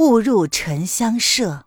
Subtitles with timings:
[0.00, 1.66] 误入沉香舍。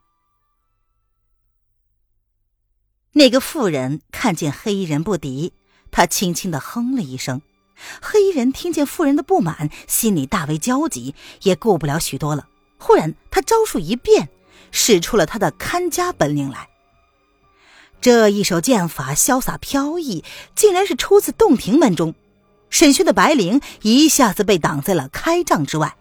[3.12, 5.54] 那个妇人看见黑衣人不敌，
[5.92, 7.44] 她轻轻的哼了一声。
[8.02, 12.48] 黑衣人听见妇人的不满，心里大为焦急，也顾不了许多了。
[12.80, 14.30] 忽然，他招数一变，
[14.72, 16.70] 使出了他的看家本领来。
[18.02, 20.24] 这一手剑法潇洒飘逸，
[20.56, 22.16] 竟然是出自洞庭门中。
[22.72, 25.96] 沈轩的白绫一下子被挡在了开帐之外。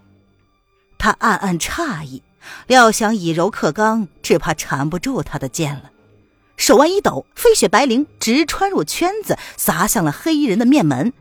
[1.02, 2.23] 他暗暗诧异，
[2.69, 5.90] 料想以柔克刚，只怕缠不住他的剑了。
[6.57, 11.13] 手腕一抖，飞雪白绫直穿入圈子，砸向了黑衣人的面门。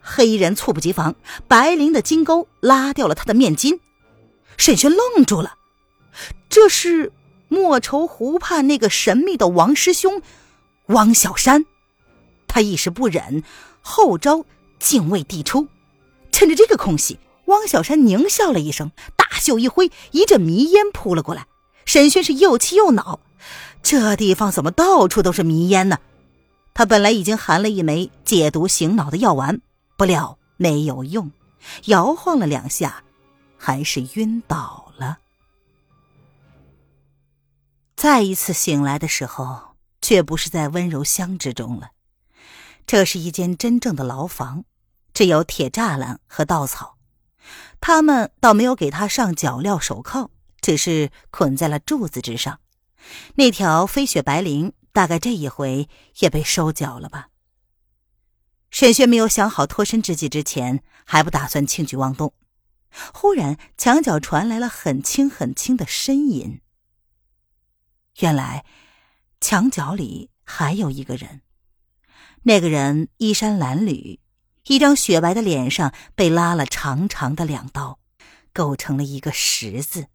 [0.00, 1.16] 黑衣人猝不及防，
[1.48, 3.80] 白绫的金钩拉掉了他的面巾。
[4.56, 5.56] 沈轩愣住了，
[6.48, 7.12] 这是
[7.48, 10.22] 莫愁湖畔那个神秘的王师兄
[10.86, 11.66] 汪小山。
[12.46, 13.42] 他一时不忍，
[13.80, 14.44] 后招
[14.78, 15.66] 敬畏递出，
[16.30, 17.18] 趁着这个空隙。
[17.50, 21.46] 汪小山狞笑了一声，大袖一挥，一阵迷烟扑了过来。
[21.84, 23.20] 沈轩是又气又恼，
[23.82, 25.98] 这地方怎么到处都是迷烟呢？
[26.72, 29.60] 他本来已经含了一枚解毒醒脑的药丸，
[29.96, 31.32] 不料没有用，
[31.86, 33.02] 摇晃了两下，
[33.58, 35.18] 还是晕倒了。
[37.96, 41.90] 再一次醒来的时候，却不是在温柔乡之中了，
[42.86, 44.64] 这是一间真正的牢房，
[45.12, 46.99] 只有铁栅栏和稻草。
[47.80, 52.60] 他们倒没有给他上脚镣手铐，只是捆在了柱子之上。
[53.36, 57.28] 那条飞雪白绫大概这一回也被收缴了吧。
[58.70, 62.34] 沈轩没有想好脱身之计之前，还不打算轻举妄动。
[63.14, 66.60] 忽然墙角传来了很轻很轻的呻吟。
[68.18, 68.64] 原来
[69.40, 71.40] 墙角里还有一个人，
[72.42, 74.18] 那个人衣衫褴褛。
[74.66, 77.98] 一张雪白的脸上被拉了长长的两刀，
[78.52, 80.08] 构成了一个十字，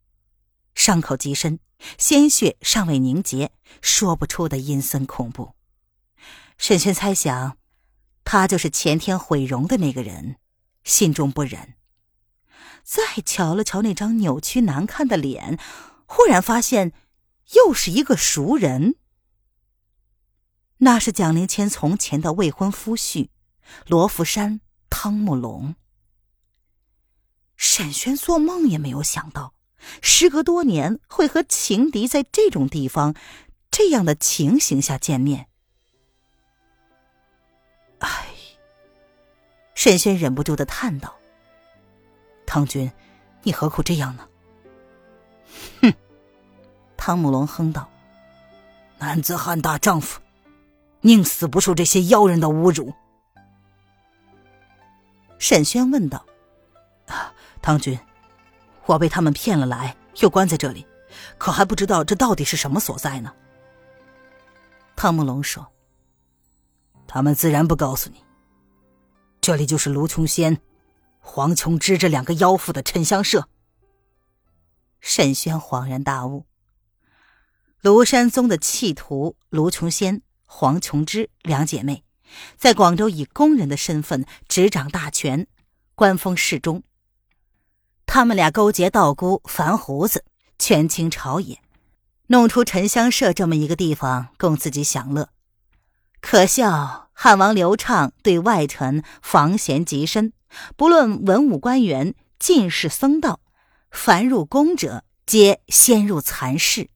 [0.76, 1.60] 伤口极深，
[1.98, 3.52] 鲜血尚未凝结，
[3.82, 5.56] 说不出的阴森恐怖。
[6.58, 7.58] 沈轩猜想，
[8.24, 10.38] 他就是前天毁容的那个人，
[10.84, 11.74] 心中不忍。
[12.84, 15.60] 再瞧了瞧那张扭曲难看的脸，
[16.06, 16.94] 忽然发现，
[17.56, 18.96] 又是一个熟人。
[20.78, 23.30] 那是蒋灵谦从前的未婚夫婿。
[23.88, 25.76] 罗浮山汤姆龙，
[27.56, 29.54] 沈轩做梦也没有想到，
[30.02, 33.14] 时隔多年会和情敌在这种地方、
[33.70, 35.48] 这样的情形下见面。
[38.00, 38.28] 唉，
[39.74, 41.16] 沈轩忍不住的叹道
[42.46, 42.92] ：“汤君，
[43.44, 44.28] 你何苦这样呢？”
[45.82, 45.94] 哼，
[46.98, 47.90] 汤姆龙哼道
[49.00, 50.20] ：“男子汉大丈夫，
[51.02, 52.94] 宁死不受这些妖人的侮辱。”
[55.38, 56.26] 沈轩问道
[57.08, 58.00] ：“啊，唐军，
[58.86, 60.88] 我被他们骗了来，又关在这里，
[61.38, 63.34] 可还不知道这到底是什么所在呢？”
[64.96, 65.68] 汤慕龙说
[67.06, 68.24] ：“他们自然不告诉你。
[69.42, 70.62] 这里就是卢琼仙、
[71.20, 73.50] 黄琼枝这两个妖妇的沉香社。”
[75.02, 76.46] 沈轩恍然大悟：
[77.84, 82.05] 庐山宗的弃徒卢琼仙、黄琼枝两姐妹。
[82.58, 85.48] 在广州以工人的身份执掌大权，
[85.96, 86.84] 官封侍中。
[88.06, 90.24] 他们俩勾结道姑樊胡子，
[90.58, 91.60] 权倾朝野，
[92.28, 95.30] 弄出沉香社这么一个地方供自己享乐。
[96.22, 100.34] 可笑汉王刘畅对外臣防嫌极深，
[100.76, 103.40] 不论文武官员、进士僧道，
[103.92, 106.90] 凡入宫者皆先入蚕室。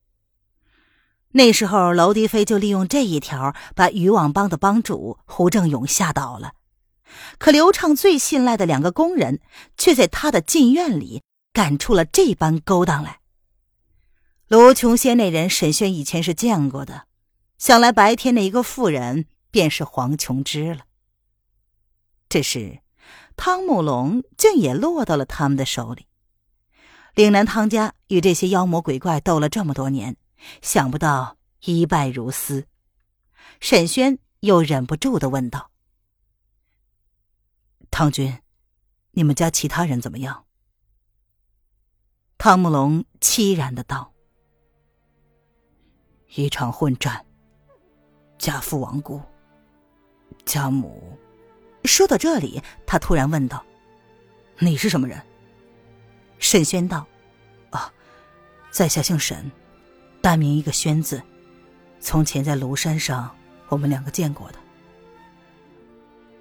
[1.31, 6.53] 那时候，娄迪飞就利用这一条，把渔网帮的帮主胡正勇吓倒了。
[7.37, 9.39] 可刘畅最信赖的两个工人，
[9.77, 11.21] 却在他的禁院里
[11.53, 13.19] 干出了这般勾当来。
[14.47, 17.03] 卢琼仙那人，沈轩以前是见过的，
[17.59, 20.81] 想来白天那一个妇人便是黄琼枝了。
[22.27, 22.79] 只是
[23.35, 26.07] 汤姆龙竟也落到了他们的手里。
[27.13, 30.15] 岭南汤家与这些妖魔鬼怪斗了这么多年。
[30.61, 32.67] 想不到一败如斯，
[33.59, 35.71] 沈轩又忍不住的问道
[37.91, 38.39] ：“汤君，
[39.11, 40.45] 你们家其他人怎么样？”
[42.37, 44.13] 汤姆龙凄然的道
[46.35, 47.25] ：“一场混战，
[48.37, 49.21] 家父亡故，
[50.45, 51.17] 家母。
[51.83, 53.65] 说到这里，他突然问道
[54.59, 55.21] ：“你是什么人？”
[56.39, 57.05] 沈轩道
[57.71, 57.91] ：“啊，
[58.71, 59.51] 在下姓沈，
[60.29, 61.19] 单名一个轩字。
[61.99, 63.35] 从前在庐山上，
[63.67, 64.59] 我们两个见过的。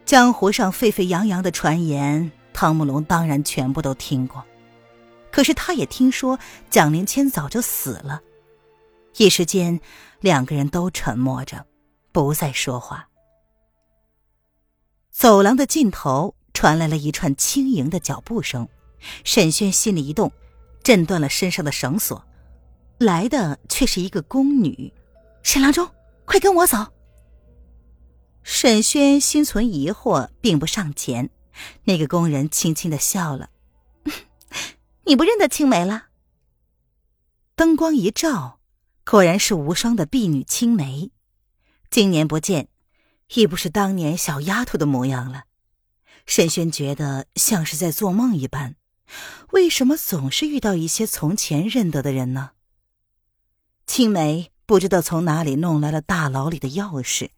[0.05, 4.44] 江湖上沸沸扬扬的传言，汤姆龙当然全部都听过。
[5.31, 6.38] 可是他也听说
[6.69, 8.20] 蒋灵谦早就死了。
[9.17, 9.81] 一时间，
[10.20, 11.64] 两个人都沉默着，
[12.12, 13.08] 不再说话。
[15.11, 18.69] 走廊的尽头传来了一串轻盈的脚步声。
[19.25, 20.31] 沈轩心里一动，
[20.82, 22.23] 震断了身上的绳索，
[22.99, 24.93] 来的却是一个宫女。
[25.43, 25.91] 沈郎中，
[26.25, 26.93] 快跟我走。
[28.43, 31.31] 沈轩心存疑惑，并不上前。
[31.85, 33.50] 那个工人轻轻的笑了
[35.05, 36.06] ：“你不认得青梅了？”
[37.56, 38.61] 灯光一照，
[39.05, 41.11] 果然是无双的婢女青梅。
[41.91, 42.69] 经年不见，
[43.35, 45.45] 已不是当年小丫头的模样了。
[46.27, 48.77] 沈轩觉得像是在做梦一般。
[49.53, 52.50] 为什么总是遇到一些从前认得的人呢？
[53.88, 57.31] 青梅不知道从哪里弄来了大牢里的钥匙，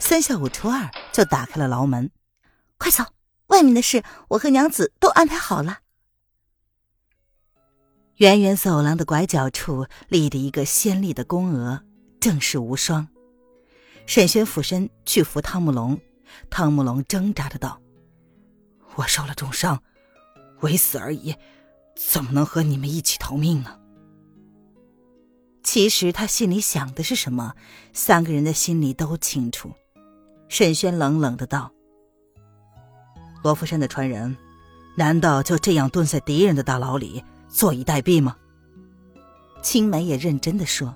[0.00, 2.10] 三下五除二就打开了牢门。
[2.76, 3.04] 快走，
[3.46, 5.78] 外面的事我和娘子都安排好了。
[8.16, 11.84] 圆圆走廊的拐角处立着一个鲜丽的宫娥，
[12.20, 13.08] 正是无双。
[14.04, 15.98] 沈轩俯身去扶汤姆龙，
[16.50, 17.80] 汤姆龙挣扎着道
[18.96, 19.80] ：“我受了重伤。”
[20.62, 21.36] 为死而已，
[21.96, 23.78] 怎么能和你们一起逃命呢？
[25.62, 27.54] 其实他心里想的是什么，
[27.92, 29.72] 三个人的心里都清楚。
[30.48, 31.72] 沈轩冷冷的道
[33.42, 34.36] ：“罗浮山的传人，
[34.96, 38.36] 难道就这样蹲在敌人的大牢里坐以待毙吗？”
[39.62, 40.94] 青梅也认真的说：“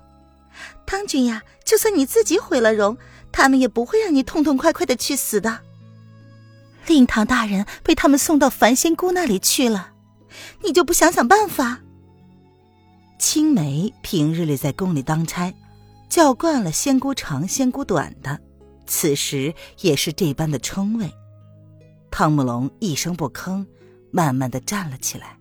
[0.85, 2.97] 汤君呀，就算你自己毁了容，
[3.31, 5.61] 他们也不会让你痛痛快快的去死的。”
[6.85, 9.93] 令堂大人被他们送到凡仙姑那里去了，
[10.63, 11.81] 你就不想想办法？
[13.19, 15.51] 青梅平日里在宫里当差，
[16.07, 18.39] 叫惯了仙姑长、仙姑短的，
[18.85, 21.11] 此时也是这般的称谓。
[22.11, 23.65] 汤姆龙一声不吭，
[24.11, 25.37] 慢慢的站了起来。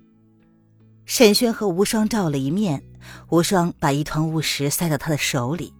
[1.04, 2.82] 沈轩和无双照了一面，
[3.28, 5.72] 无双把一团雾石塞到他的手里，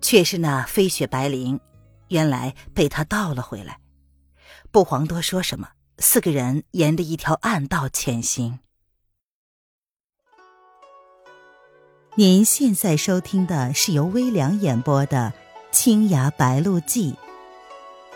[0.00, 1.58] 却是那飞雪白绫，
[2.08, 3.78] 原来被他倒了回来。
[4.70, 5.68] 不遑多说什么，
[5.98, 8.60] 四个人沿着一条暗道前行。
[12.16, 15.32] 您现在收听的是由微凉演播的
[15.70, 17.12] 《青崖白鹿记》，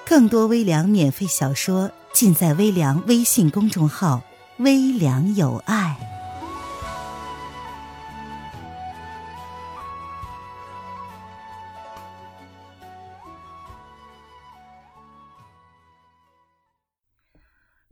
[0.05, 4.23] 更多微凉免费小说尽在微凉微信公众号
[4.59, 5.97] “微凉有爱”。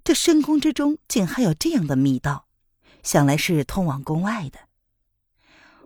[0.03, 2.47] 这深宫之中竟还有这样的密道，
[3.05, 4.72] 想来是通往宫外的。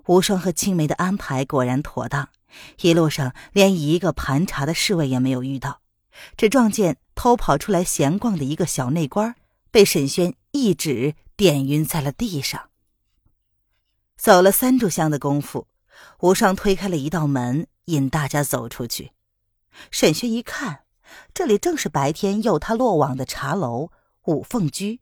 [0.06, 2.29] 无双和青梅的安排果然妥当，
[2.81, 5.81] 一路上连一个盘查的侍卫也没有遇到，
[6.37, 9.35] 只撞见偷跑出来闲逛的一个小内官，
[9.70, 12.70] 被沈轩一指点晕在了地上。
[14.17, 15.67] 走了三炷香的功夫，
[16.20, 19.13] 无双推开了一道门，引大家走出去。
[19.91, 20.84] 沈轩一看，
[21.34, 23.91] 这里正是白天诱他落网的茶楼。
[24.27, 24.98] 五凤居，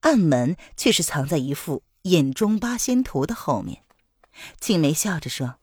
[0.00, 3.82] 暗门却是藏在一幅《隐中八仙图》的后面。
[4.60, 5.56] 青梅笑着说：“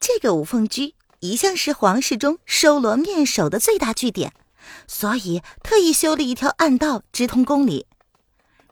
[0.00, 4.32] 这个五凤居一向是皇室中收罗面首的最大据点，
[4.86, 7.86] 所以特意修了一条暗道直通宫里。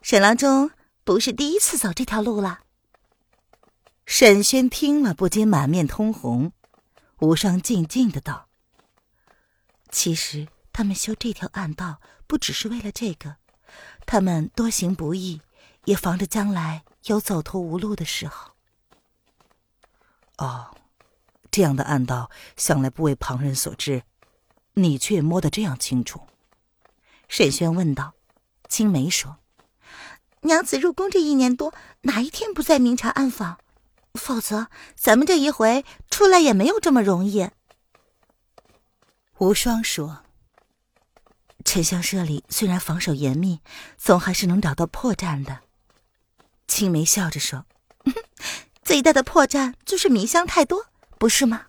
[0.01, 0.71] 沈郎中
[1.05, 2.61] 不是第一次走这条路了。”
[4.07, 6.53] 沈轩听了不禁满面通红。
[7.21, 8.49] 无双静静的道
[9.91, 13.37] ：“其实他们修这条暗道。”不只是为了这个，
[14.07, 15.43] 他们多行不义，
[15.85, 18.52] 也防着将来有走投无路的时候。
[20.45, 20.75] 哦，
[21.51, 24.03] 这样的暗道向来不为旁人所知，
[24.75, 26.27] 你却摸得这样清楚。
[27.29, 28.15] 沈轩问道。
[28.69, 29.37] 青梅说
[30.43, 33.59] ：“娘子入宫这一年多，哪一天不在明察暗访？
[34.15, 37.51] 否则，咱们这一回出来也没有这么容易。”
[39.39, 40.23] 无双说。
[41.65, 43.61] 沉香社里虽然防守严密，
[43.99, 45.61] 总还是能找到破绽的。
[46.67, 47.67] 青梅笑着说
[48.93, 50.85] ：“最大的破绽就是迷香太多，
[51.19, 51.69] 不是吗？”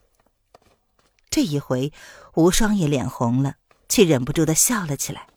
[1.32, 1.94] 这一回，
[2.34, 3.56] 无双也脸红了，
[3.88, 5.28] 却忍不住的笑了起来。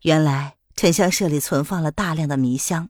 [0.00, 2.88] 原来沉香社里存放了大量的迷香，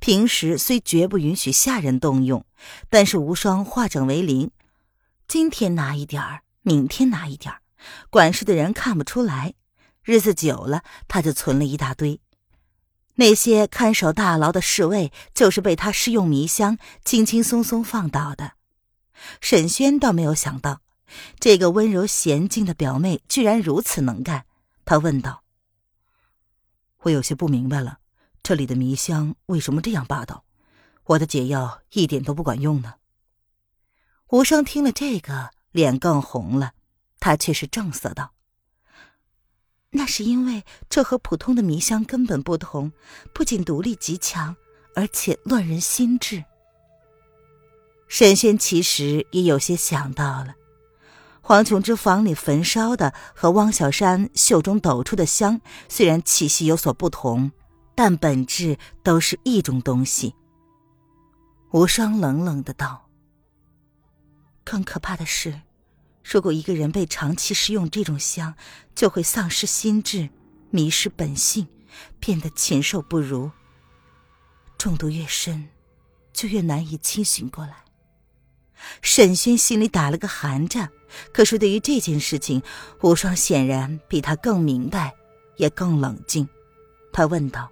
[0.00, 2.44] 平时虽绝不允许下人动用，
[2.88, 4.50] 但是无双化整为零，
[5.28, 7.60] 今天拿一点儿，明天拿一点儿，
[8.10, 9.54] 管事的人看不出来。
[10.02, 12.20] 日子久了，他就存了一大堆。
[13.20, 18.52] 那些看守大牢的侍卫，就是被他施用迷香，轻轻松松放倒的。
[19.42, 20.80] 沈轩倒没有想到，
[21.38, 24.46] 这个温柔娴静的表妹居然如此能干。
[24.86, 25.42] 他问道
[27.04, 27.98] ：“我有些不明白了，
[28.42, 30.44] 这里的迷香为什么这样霸道？
[31.04, 32.94] 我的解药一点都不管用呢？”
[34.32, 36.72] 无声听了这个，脸更红了，
[37.18, 38.32] 他却是正色道。
[39.92, 42.92] 那是因为这和普通的迷香根本不同，
[43.34, 44.54] 不仅毒力极强，
[44.94, 46.44] 而且乱人心智。
[48.06, 50.54] 沈轩其实也有些想到了，
[51.40, 57.50] 黄琼之房里焚烧的和汪小山袖中抖出的香，虽然气息有所不同，
[57.94, 60.34] 但本质都是一种东西。
[61.72, 63.08] 无双冷冷的道
[64.64, 65.60] ：“更可怕的是。”
[66.30, 68.54] 如果一个人被长期食用这种香，
[68.94, 70.30] 就会丧失心智，
[70.70, 71.66] 迷失本性，
[72.20, 73.50] 变得禽兽不如。
[74.78, 75.70] 中毒越深，
[76.32, 77.78] 就越难以清醒过来。
[79.02, 80.92] 沈轩心里打了个寒战，
[81.32, 82.62] 可是对于这件事情，
[83.02, 85.12] 无双显然比他更明白，
[85.56, 86.48] 也更冷静。
[87.12, 87.68] 他问道：“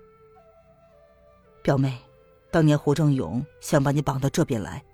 [1.63, 1.97] 表妹，
[2.51, 4.85] 当年胡正勇想把你绑到这边来，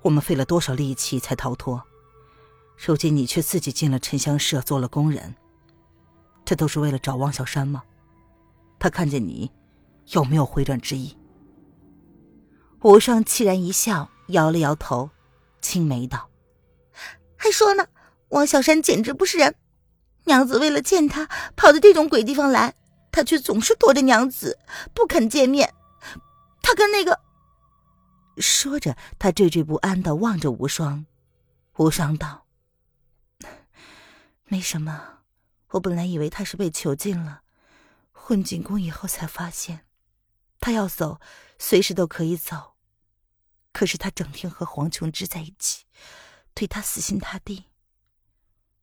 [0.00, 1.84] 我们费了多少力气才逃脱？”
[2.82, 5.34] 如今你却自己进了沉香社做了工人，
[6.46, 7.82] 这都是为了找汪小山吗？
[8.78, 9.52] 他看见你，
[10.12, 11.14] 有没有回转之意？
[12.80, 15.10] 无双凄然一笑，摇了摇头，
[15.60, 16.30] 青眉道
[17.36, 17.86] ：“还说呢，
[18.30, 19.54] 汪小山简直不是人。
[20.24, 22.74] 娘子为了见他，跑到这种鬼地方来，
[23.12, 24.58] 他却总是躲着娘子，
[24.94, 25.74] 不肯见面。
[26.62, 27.20] 他跟那个……”
[28.40, 31.04] 说着，他惴惴不安的望着无双。
[31.76, 32.46] 无双道。
[34.52, 35.20] 没什么，
[35.68, 37.42] 我本来以为他是被囚禁了，
[38.10, 39.86] 混进宫以后才发现，
[40.58, 41.20] 他要走，
[41.56, 42.74] 随时都可以走。
[43.72, 45.84] 可是他整天和黄琼枝在一起，
[46.52, 47.66] 对他死心塌地。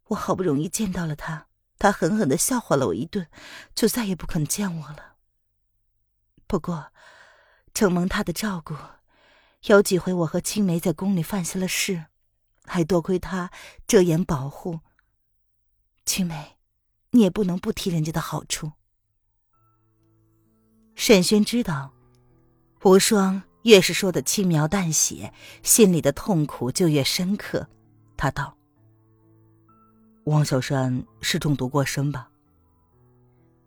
[0.06, 1.48] 我好不容易见到了他，
[1.78, 3.28] 他狠狠的笑话了我一顿，
[3.76, 5.18] 就再也不肯见我了。
[6.48, 6.94] 不过，
[7.74, 8.74] 承蒙他的照顾，
[9.64, 12.06] 有几回我和青梅在宫里犯下了事，
[12.64, 13.52] 还多亏他
[13.86, 14.80] 遮掩保护。
[16.08, 16.56] 青梅，
[17.12, 18.72] 你也不能不提人家的好处。
[20.96, 21.92] 沈轩知道，
[22.82, 25.34] 无双越是说的轻描淡写，
[25.64, 27.68] 心里的痛苦就越深刻。
[28.16, 28.58] 他道
[30.26, 32.30] ：“汪小山是中毒过深吧？”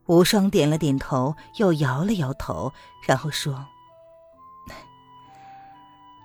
[0.08, 2.72] 无双点了点头，又摇了摇头，
[3.06, 3.68] 然后说：“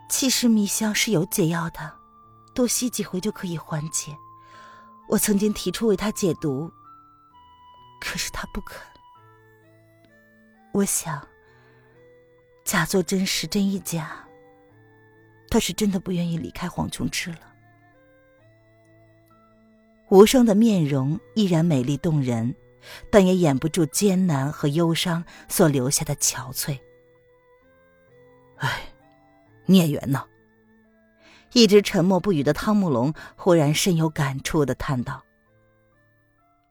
[0.09, 1.93] 其实迷香是有解药的，
[2.55, 4.15] 多吸几回就可以缓解。”
[5.07, 6.71] 我曾经提出为他解毒，
[8.01, 8.81] 可是他不肯。
[10.73, 11.25] 我想，
[12.63, 14.27] 假作真时真亦假。
[15.49, 17.53] 他是真的不愿意离开黄琼枝了。
[20.09, 22.53] 无双的面容依然美丽动人，
[23.09, 26.77] 但也掩不住艰难和忧伤所留下的憔悴。
[28.57, 28.89] 唉，
[29.65, 30.25] 孽缘呐。
[31.55, 35.23] 一直沉默不语的汤姆龙忽然深有感触的叹道：“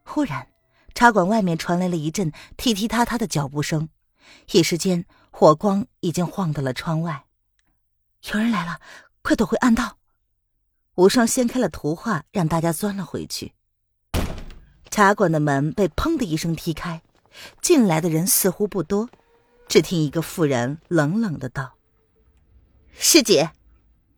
[0.05, 0.47] 忽然，
[0.95, 3.89] 茶馆外面传来了一阵踢踢踏踏的脚步声，
[4.53, 7.25] 一时间火光已经晃到了窗外。
[8.31, 8.79] 有人来了，
[9.23, 9.97] 快躲回暗道！”
[10.97, 13.55] 无双掀开了图画，让大家钻了回去。
[14.91, 17.01] 茶馆的门被砰的一声踢开，
[17.63, 19.09] 进来的人似乎不多，
[19.67, 21.73] 只听一个妇人冷冷的道
[22.93, 23.53] ：“师姐。”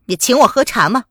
[0.06, 1.06] 你请我喝茶吗？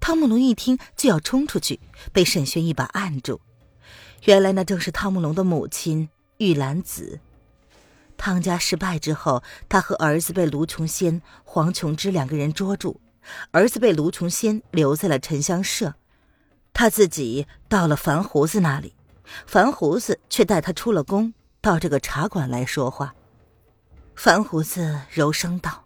[0.00, 1.78] 汤姆龙一听就要冲出去，
[2.12, 3.40] 被沈轩一把按住。
[4.24, 7.20] 原来那正是汤姆龙的母亲玉兰子。
[8.16, 13.00] 汤家失败之后，他和儿子被卢琼仙、黄琼枝两个人捉住，
[13.50, 15.94] 儿子被卢琼仙留在了沉香社，
[16.72, 18.94] 他自己到了樊胡子那里，
[19.46, 23.14] 樊胡子却带他出了宫，到这个茶馆来说话。
[24.16, 25.81] 樊胡子柔声道。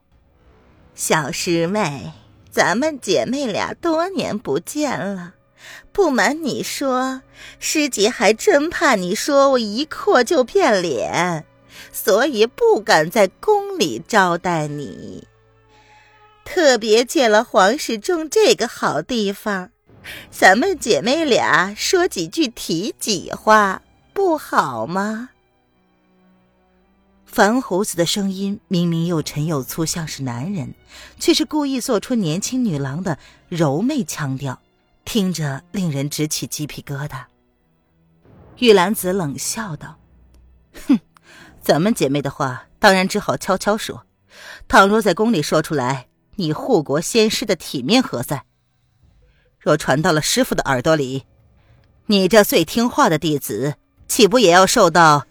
[0.96, 2.10] 小师妹，
[2.50, 5.34] 咱们姐妹俩多年不见了。
[5.92, 7.20] 不瞒你说，
[7.58, 11.44] 师姐还真怕你说我一阔就变脸，
[11.92, 15.28] 所以不敢在宫里招待你。
[16.46, 19.70] 特别借了皇室中这个好地方，
[20.30, 23.82] 咱们姐妹俩说几句体己话，
[24.14, 25.28] 不好吗？
[27.36, 30.72] 樊胡子的声音明明又沉又粗，像是男人，
[31.20, 33.18] 却是故意做出年轻女郎的
[33.50, 34.58] 柔媚腔调，
[35.04, 37.26] 听着令人直起鸡皮疙瘩。
[38.56, 39.98] 玉兰子冷笑道
[40.88, 40.98] ：“哼，
[41.60, 44.06] 咱们姐妹的话，当然只好悄悄说。
[44.66, 48.46] 倘若在宫里说出来，你护国仙师的体面何在？
[49.58, 51.26] 若传到了师傅的耳朵里，
[52.06, 53.74] 你这最听话的弟子，
[54.08, 55.26] 岂不也要受到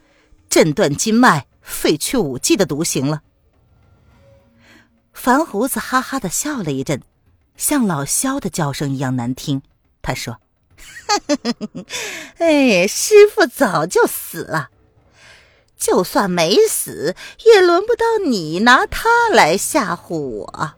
[0.47, 3.23] 震断筋脉？”废去武技的毒刑了。
[5.11, 7.01] 樊胡子哈哈的笑了一阵，
[7.57, 9.61] 像老萧的叫声一样难听。
[10.01, 10.39] 他说
[12.37, 14.69] ：“哎，师傅早就死了，
[15.75, 20.73] 就算没死，也轮不到你拿他来吓唬我。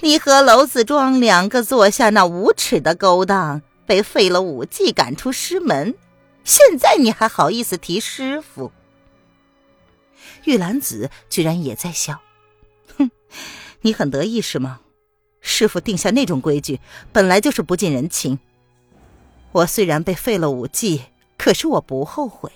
[0.00, 5.94] 你和娄子庄两个做下那无耻的勾当，被废了武技，赶出师门，
[6.44, 8.72] 现在你还好意思提师傅？”
[10.46, 12.20] 玉兰子居然也在笑，
[12.96, 13.10] 哼，
[13.82, 14.80] 你很得意是吗？
[15.40, 16.80] 师傅定下那种规矩，
[17.12, 18.38] 本来就是不近人情。
[19.52, 21.02] 我虽然被废了武技，
[21.36, 22.50] 可是我不后悔，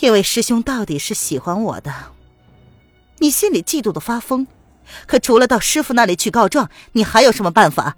[0.00, 2.12] 因为师兄到底是喜欢我的。
[3.18, 4.46] 你心里嫉妒的发疯，
[5.06, 7.96] 可除了到师傅那里去告状，你还有什么办法？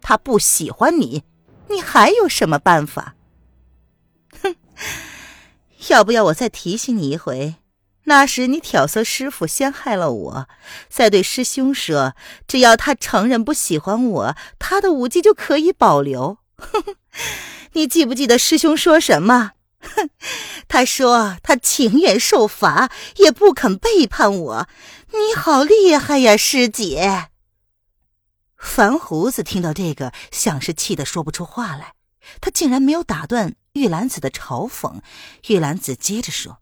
[0.00, 1.24] 他不喜欢你，
[1.68, 3.14] 你还有什么办法？
[4.42, 4.54] 哼，
[5.88, 7.56] 要不要我再提醒你一回？
[8.04, 10.48] 那时你挑唆师傅陷害了我，
[10.88, 12.14] 再对师兄说，
[12.48, 16.38] 只要他承认不喜欢我，他的武技就可以保留。
[16.56, 16.96] 哼
[17.72, 19.52] 你记不记得师兄说什么？
[19.80, 20.10] 哼
[20.68, 24.68] 他说他情愿受罚，也不肯背叛我。
[25.10, 27.28] 你好厉害呀，师姐！
[28.56, 31.94] 樊胡子听到这个，像是气得说不出话来。
[32.40, 35.00] 他竟然没有打断玉兰子的嘲讽。
[35.48, 36.61] 玉兰子接着说。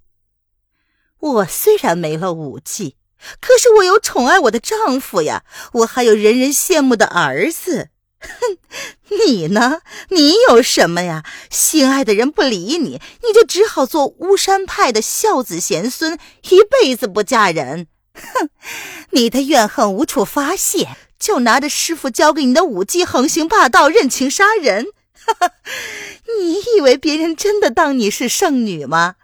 [1.20, 2.96] 我虽然没了武技，
[3.40, 7.90] 可是我有宠爱我的丈夫呀，我还有人人羡慕的儿子。
[8.22, 8.58] 哼，
[9.08, 9.80] 你呢？
[10.10, 11.24] 你有什么呀？
[11.48, 16.18] 心爱的人不理你，你就只好做巫山派的孝子贤孙，
[16.50, 17.86] 一辈子不嫁人。
[18.14, 18.50] 哼，
[19.10, 24.88] 你的怨恨无处发泄，就拿着师傅教给你的武技横行霸道、任情杀人。
[25.14, 25.52] 哈哈，
[26.38, 29.16] 你以为别人真的当你是圣女吗？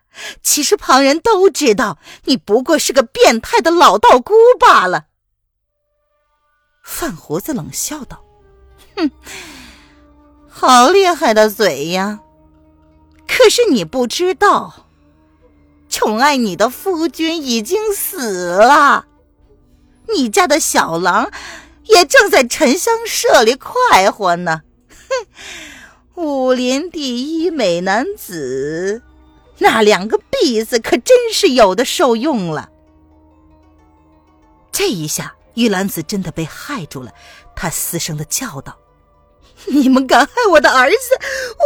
[0.43, 5.07] 其实旁人都知道，你不过是个变态的老道姑罢了。
[6.83, 8.25] 范胡子冷笑道
[8.97, 9.11] ：“哼，
[10.49, 12.21] 好厉害的嘴呀！
[13.27, 14.87] 可是你不知道，
[15.89, 19.07] 宠爱你的夫君已经死了，
[20.15, 21.31] 你家的小狼
[21.85, 24.63] 也正在沉香社里快活呢。
[26.15, 29.03] 哼，武林第一美男子。”
[29.59, 32.71] 那两个婢子可真是有的受用了。
[34.71, 37.13] 这一下，玉兰子真的被害住了，
[37.55, 38.79] 她嘶声的叫道
[39.69, 40.97] ：“你们敢害我的儿子！
[41.59, 41.65] 我……”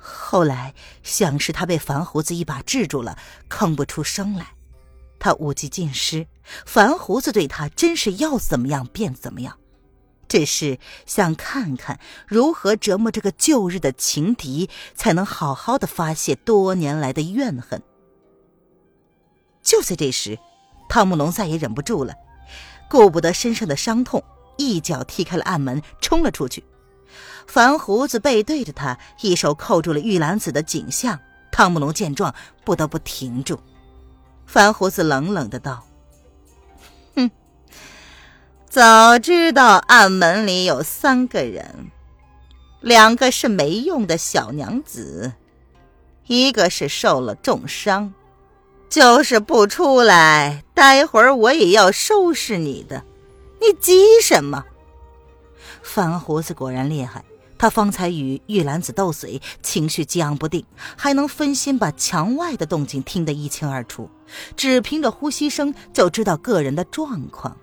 [0.00, 4.54] 后来想是他被樊胡子一把制住了，吭不出声来。
[5.18, 6.26] 他武技尽失，
[6.64, 9.58] 樊胡子对他真是要怎么样便怎么样。
[10.30, 17.82] 只是想看看如何折磨这个旧日的情敌，才能好好的发泄多年来的怨恨。
[19.60, 20.38] 就在这时，
[20.88, 22.14] 汤姆龙再也忍不住了，
[22.88, 24.22] 顾不得身上的伤痛，
[24.56, 26.62] 一脚踢开了暗门，冲了出去。
[27.48, 31.18] 樊胡子背对着他，一手扣住了玉兰子的颈项。
[31.50, 32.32] 汤姆龙见状，
[32.64, 33.58] 不得不停住。
[34.46, 35.84] 樊胡子冷冷的道。
[38.70, 41.90] 早知道暗门里有三个人，
[42.80, 45.32] 两个是没用的小娘子，
[46.28, 48.14] 一个是受了重伤，
[48.88, 53.02] 就是不出来，待会儿我也要收拾你的。
[53.60, 54.64] 你急什么？
[55.82, 57.24] 樊胡子果然厉害，
[57.58, 60.64] 他方才与玉兰子斗嘴，情绪激昂不定，
[60.96, 64.08] 还能分心把墙外的动静听得一清二楚，
[64.56, 67.56] 只凭着呼吸声就知道个人的状况。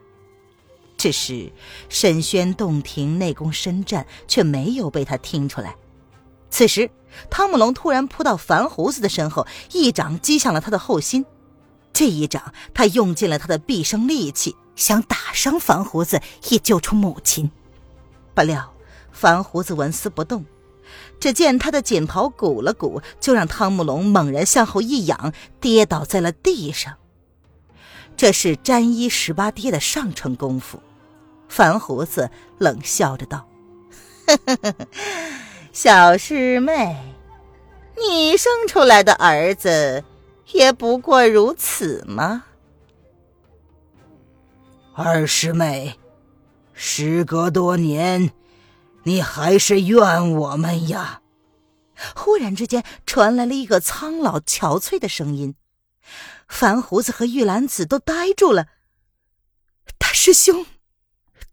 [0.97, 1.51] 只是
[1.89, 5.75] 沈轩洞庭内功深湛，却没有被他听出来。
[6.49, 6.89] 此时，
[7.29, 11.25] 汤姆龙突然扑到樊胡子的身后，一掌击向了他的后心。
[11.93, 17.51] 这一掌，他用尽了他的毕生力气，想打伤樊胡子，以救出母亲。
[18.33, 18.73] 不料，
[19.11, 20.45] 樊胡子纹丝不动。
[21.19, 26.95] 只见他的锦袍鼓了鼓，就让汤姆龙猛然向后一仰，跌倒在了地上。
[28.15, 30.79] 这是沾衣十八跌的上乘功夫。
[31.47, 33.47] 樊胡子冷笑着道
[35.73, 37.15] ：“小师妹，
[37.97, 40.03] 你生出来的儿子
[40.53, 42.45] 也不过如此吗？
[44.93, 45.99] 二师妹，
[46.73, 48.31] 时隔多年，
[49.03, 51.21] 你还是怨我们呀？
[52.15, 55.55] 忽然之间，传来了一个苍老憔悴的声音。
[56.47, 58.67] 樊胡子和玉兰子都呆住了。
[59.97, 60.65] 大师兄，